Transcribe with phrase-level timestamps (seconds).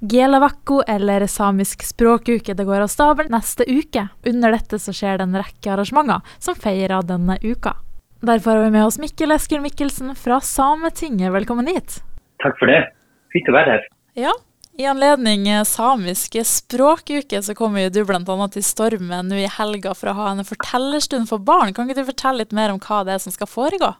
[0.00, 4.06] Gelavakko, eller samisk språkuke, det går av stabelen neste uke.
[4.24, 7.74] Under dette så skjer det en rekke arrangementer som feirer denne uka.
[8.24, 11.34] Derfor har vi med oss Mikkel Eskil Mikkelsen fra Sametinget.
[11.34, 11.98] Velkommen hit.
[12.40, 12.80] Takk for det.
[13.34, 13.86] Fint å være her.
[14.16, 14.32] Ja,
[14.80, 18.48] i anledning samiske språkuke så kommer jo du bl.a.
[18.56, 21.76] til Stormen nå i helga for å ha en fortellerstund for barn.
[21.76, 23.92] Kan ikke du fortelle litt mer om hva det er som skal foregå?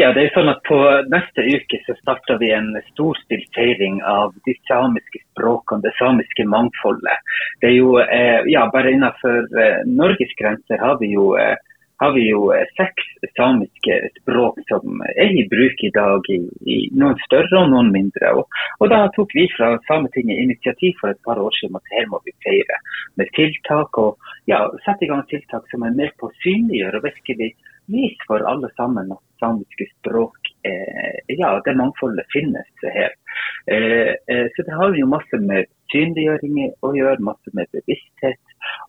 [0.00, 0.78] Ja, det er sånn at På
[1.12, 7.36] neste uke så starter vi en storstilt feiring av de samiske språkene, det samiske mangfoldet.
[7.62, 11.54] Det er jo, eh, ja, Bare innenfor eh, Norges grenser har vi jo eh,
[12.02, 13.04] har vi jo seks
[13.36, 18.32] samiske språk som er i bruk i dag, i, i noen større og noen mindre.
[18.40, 22.10] Og, og, Da tok vi fra Sametinget initiativ for et par år siden at her
[22.10, 22.80] må vi feire
[23.20, 24.18] med tiltak og
[24.50, 27.54] ja, sette i gang tiltak som er med på å synliggjøre og virkelig
[27.90, 33.12] vise for alle sammen at samiske språk, eh, ja, det mangfoldet finnes her.
[33.66, 38.40] Eh, eh, så det har jo masse med synliggjøring å gjøre, masse med bevissthet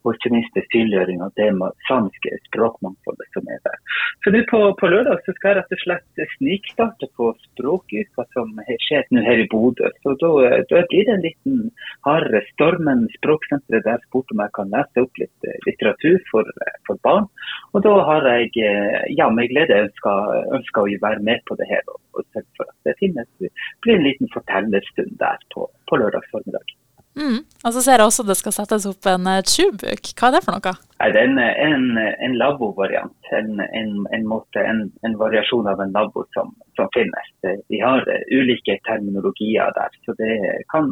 [0.03, 1.47] og ikke minst synliggjøring av det
[1.89, 3.77] samiske språkmangfoldet som er der.
[4.23, 8.53] Så nå på, på, lørdag så skal jeg rett og slett snikstarte på språkuka som
[8.87, 9.91] skjer nå her i Bodø.
[10.05, 10.31] Så da,
[10.71, 11.59] da, blir det en liten
[12.07, 16.51] hardere Stormen språksenteret der spurte om jeg kan lese opp litt eh, litteratur for,
[16.87, 17.29] for barn.
[17.75, 21.83] Og da har jeg eh, ja, med glede ønska å være med på det her
[21.91, 21.99] og,
[22.31, 23.27] sørge for at det finnes.
[23.43, 23.51] Det
[23.83, 26.75] blir en liten fortellerstund der på, på lørdag formiddag.
[27.15, 27.43] Mm.
[27.63, 30.09] Og så ser jeg også det skal settes opp en uh, tubebook.
[30.19, 30.73] Hva er det for noe?
[30.99, 31.85] Nei, det er en, en,
[32.27, 33.15] en lavvo-variant.
[33.39, 37.31] En, en, en, variasjon av en lavvo som, som, finnes.
[37.71, 39.99] Vi har uh, ulike terminologier der.
[40.07, 40.31] så det
[40.71, 40.91] kan,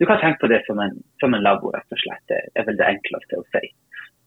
[0.00, 2.24] Du kan tenke på det som en, som en lavvo, rett og slett.
[2.32, 3.72] Det er vel det enkleste å si.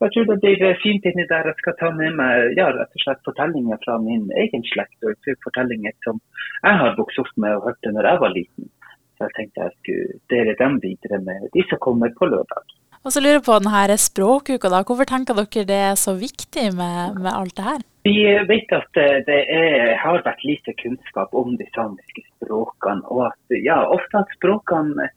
[0.03, 3.03] Jeg tror det blir fint inni der jeg skal ta med meg ja, rett og
[3.03, 4.97] slett fortellinger fra min egen slekt.
[5.07, 6.19] og Fortellinger som
[6.65, 8.71] jeg har vokst opp med og hørte når jeg var liten.
[9.15, 12.75] Så jeg tenkte jeg skulle dele dem videre med de som kommer på lørdag.
[13.05, 14.83] Og så lurer jeg på denne språkuka, da.
[14.83, 17.83] Hvorfor tenker dere det er så viktig med, med alt det her?
[18.05, 23.01] Vi vet at det er, har vært lite kunnskap om de samiske språkene.
[23.09, 25.07] Og at ja, ofte at språkene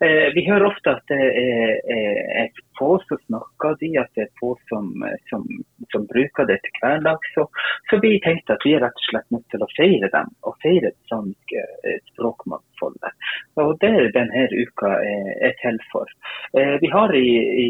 [0.00, 1.74] eh, Vi hører ofte at det er,
[2.40, 4.88] er få som snakker de, at det er få som,
[5.28, 5.44] som,
[5.92, 7.34] som bruker det til hverdags.
[7.34, 7.44] Så,
[7.90, 10.56] så, vi tenkte at vi er rett og slett nødt til å feire dem, og
[10.64, 13.28] feire det samiske eh, språkmangfoldet.
[13.60, 16.08] Og det er denne uka er, er til for.
[16.56, 17.28] Eh, vi har i,
[17.66, 17.68] i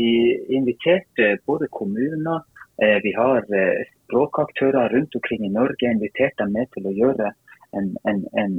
[0.60, 6.52] invitert eh, både kommuner Eh, vi har eh, språkaktører rundt omkring i Norge, invitert dem
[6.54, 7.32] med til å gjøre
[7.76, 8.52] en, en, en,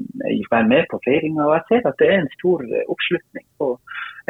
[0.51, 1.45] være med på feiringa.
[1.47, 2.63] Og jeg ser at det er en stor
[2.93, 3.69] oppslutning på,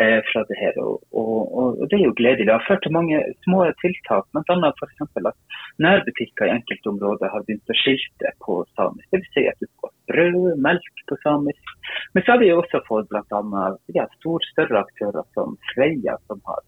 [0.02, 0.80] eh, fra det her.
[0.84, 2.48] Og, og, og, det er jo gledelig.
[2.48, 4.72] Det har ført til mange små tiltak, bl.a.
[4.80, 5.02] f.eks.
[5.32, 9.10] at nærbutikker i enkelte områder har begynt å skilte på samisk.
[9.16, 9.34] Dvs.
[9.36, 11.76] Si at du får brød, melk på samisk.
[12.14, 13.66] Men så har vi også fått bl.a.
[13.98, 16.64] Ja, store, større aktører som Freia, som har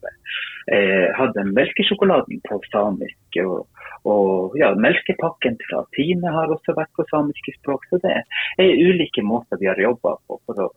[0.67, 3.39] eh, hadde melkesjokoladen på samisk.
[3.45, 3.67] Og,
[4.09, 7.87] og ja, melkepakken fra Tine har også vært på samiske språk.
[7.89, 8.17] Så det
[8.61, 10.71] er ulike måter vi har jobba på for å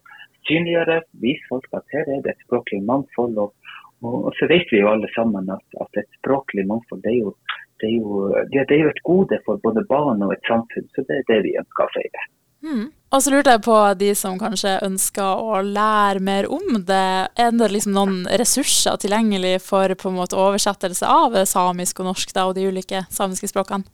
[0.49, 3.37] synliggjøre, vise folk at her er det et språklig mangfold.
[3.41, 3.73] Og,
[4.05, 7.35] og, så vet vi jo alle sammen at, at et språklig mangfold det er, jo,
[7.81, 10.89] det, er jo, det er jo et gode for både barn og et samfunn.
[10.93, 12.29] Så det er det vi ønsker å feire.
[12.65, 12.85] Mm.
[13.13, 17.09] Og så lurte jeg på de som kanskje ønsker å lære mer om det.
[17.39, 22.33] Er det liksom noen ressurser tilgjengelig for på en måte oversettelse av samisk og norsk
[22.35, 23.85] da, og de ulike samiske språkene?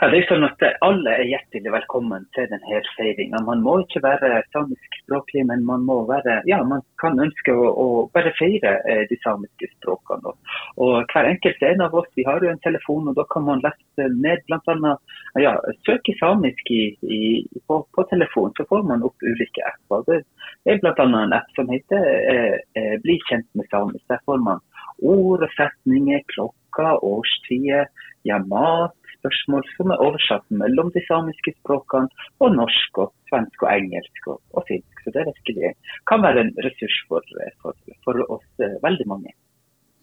[0.00, 3.40] Ja, det er sånn at Alle er hjertelig velkommen til denne feiringa.
[3.46, 7.70] Man må ikke være samisk språklig, men man må være, ja, man kan ønske å,
[7.72, 10.28] å bare feire eh, de samiske språkene.
[10.28, 10.43] Og,
[10.82, 13.62] og Hver enkelt en av oss vi har jo en telefon, og da kan man
[13.62, 14.94] lese ned bl.a.
[15.38, 15.54] Ja,
[15.86, 17.20] søke samisk i, i,
[17.68, 20.02] på, på, telefon, så får man opp ulike apper.
[20.08, 20.94] Det er bl.a.
[21.06, 24.02] en app som heter eh, eh, Bli kjent med samisk.
[24.10, 24.62] Der får man
[24.98, 27.86] ord og setninger, klokker, årstider,
[28.26, 32.10] ja, mat spørsmål som er oversatt mellom de samiske språkene
[32.44, 35.04] og norsk og svensk og engelsk og, og finsk.
[35.04, 35.72] Så det virkelig
[36.10, 37.24] kan være en ressurs for,
[37.62, 39.32] for, for oss eh, veldig mange.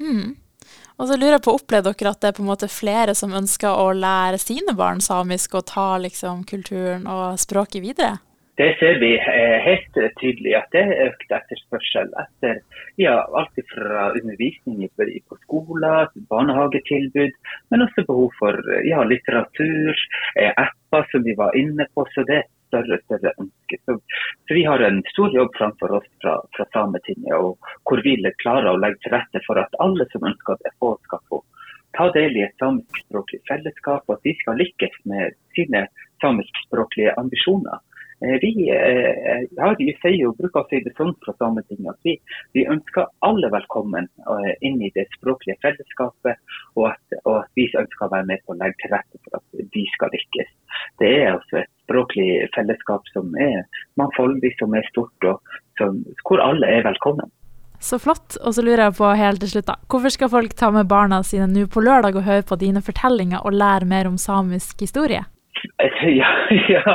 [0.01, 0.33] Mm.
[0.99, 3.33] Og så lurer jeg på, Opplevde dere at det er på en måte flere som
[3.37, 8.19] ønsker å lære sine barn samisk og ta liksom, kulturen og språket videre?
[8.59, 12.59] Det ser vi eh, helt tydelig at det er økt etterspørsel etter
[12.99, 17.33] ja, alt fra undervisning på skoler barnehagetilbud,
[17.71, 19.95] men også behov for ja, litteratur,
[20.35, 22.05] eh, apper som vi var inne på.
[22.13, 23.79] så det er større og større ønske.
[23.85, 23.97] Så,
[24.53, 28.79] vi har en stor jobb framfor oss fra, fra Sametinget, og hvor vi klarer å
[28.79, 31.41] legge til rette for at alle som ønsker det, få, skal få
[31.97, 35.85] ta del i et samiskspråklig fellesskap, og at de skal lykkes med sine
[36.23, 37.81] samiskspråklige ambisjoner.
[38.21, 42.07] Eh, vi, eh, ja, vi sier jo, bruker å si det sånn fra Sametinget at
[42.07, 42.13] vi,
[42.53, 44.09] vi, ønsker alle velkommen
[44.61, 46.37] inn i det språklige fellesskapet,
[46.77, 49.39] og at, og at, vi ønsker å være med på å legge til rette for
[49.39, 50.51] at de skal lykkes.
[51.01, 51.65] Det er altså
[52.11, 53.65] språklig fellesskap som er
[53.97, 55.41] mangfoldig, som er stort, og
[55.77, 57.29] som, hvor alle er velkommen.
[57.79, 58.37] Så flott.
[58.45, 59.75] Og så lurer jeg på helt til slutt, da.
[59.89, 63.41] Hvorfor skal folk ta med barna sine nå på lørdag og høre på dine fortellinger
[63.41, 65.23] og lære mer om samisk historie?
[66.01, 66.29] Ja,
[66.73, 66.93] ja,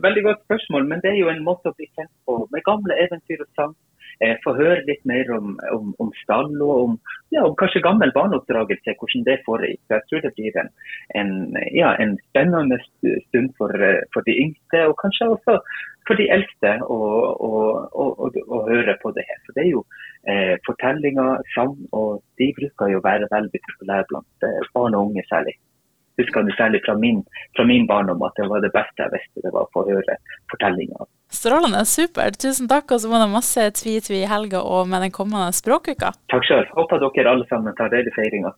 [0.00, 0.86] veldig godt spørsmål.
[0.88, 3.74] Men det er jo en måte å bli kjent på med gamle eventyr og sang.
[4.22, 6.92] Eh, få høre litt mer om, om, om stall og om,
[7.34, 9.80] ja, om, kanskje gammel barneoppdragelse, hvordan det foregikk.
[9.90, 10.70] Jeg tror det blir en,
[11.18, 11.32] en,
[11.74, 15.56] ja, en spennende stund for, eh, for, de yngste, og kanskje også
[16.06, 17.00] for de eldste å,
[18.70, 19.42] høre på det her.
[19.46, 19.82] For det er jo
[20.30, 25.10] eh, fortellinger, sang, og de bruker jo å være veldig populære blant eh, barn og
[25.10, 25.58] unge særlig
[26.20, 27.22] husker det særlig fra min,
[27.56, 30.16] fra min barndom at det var det beste jeg visste, det var å få høre
[30.52, 31.08] fortellinga.
[31.32, 32.36] Strålende, supert.
[32.42, 36.12] Tusen takk, og så må det masse tvi-tvi i helga og med den kommende språkuka.
[36.32, 36.66] Takk sjøl.
[36.76, 38.52] Håper dere alle sammen tar del i feiringa.